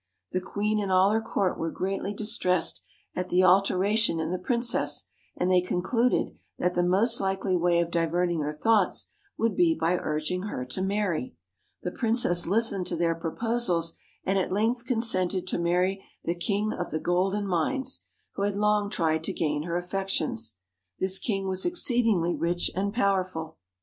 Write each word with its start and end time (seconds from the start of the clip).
The 0.31 0.41
queen 0.41 0.79
and 0.81 0.91
all 0.91 1.11
her 1.11 1.21
court 1.21 1.59
were 1.59 1.69
greatly 1.69 2.11
distressed 2.11 2.83
at 3.15 3.29
the 3.29 3.43
alteration 3.43 4.19
in 4.19 4.31
the 4.31 4.39
princess, 4.39 5.07
and 5.37 5.51
they 5.51 5.61
concluded 5.61 6.35
that 6.57 6.73
the 6.73 6.81
most 6.81 7.19
likely 7.21 7.55
way 7.55 7.79
of 7.79 7.91
diverting 7.91 8.41
her 8.41 8.51
thoughts 8.51 9.09
would 9.37 9.55
be 9.55 9.77
by 9.79 9.99
urging 9.99 10.41
her 10.47 10.65
to 10.65 10.81
marry. 10.81 11.35
The 11.83 11.91
princess 11.91 12.47
listened 12.47 12.87
to 12.87 12.95
their 12.95 13.13
proposals, 13.13 13.95
and 14.23 14.39
at 14.39 14.51
length 14.51 14.85
consented 14.87 15.45
to 15.49 15.59
marry 15.59 16.03
the 16.23 16.33
King 16.33 16.73
of 16.73 16.89
the 16.89 16.99
Golden 16.99 17.45
Mines, 17.45 18.01
who 18.33 18.41
had 18.41 18.55
long 18.55 18.89
tried 18.89 19.23
to 19.25 19.33
gain 19.33 19.61
her 19.65 19.77
affections. 19.77 20.55
This 20.99 21.19
king 21.19 21.47
was 21.47 21.63
exceedingly 21.63 22.33
rich 22.33 22.71
and 22.73 22.91
powerful. 22.91 23.59